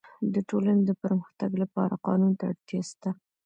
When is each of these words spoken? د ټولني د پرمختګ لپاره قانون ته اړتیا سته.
د 0.33 0.35
ټولني 0.49 0.81
د 0.89 0.91
پرمختګ 1.03 1.51
لپاره 1.63 1.95
قانون 2.07 2.31
ته 2.39 2.43
اړتیا 2.51 2.81
سته. 2.91 3.09